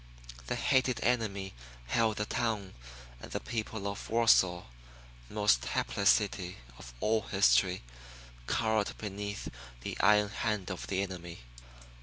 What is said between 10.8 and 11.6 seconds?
the enemy.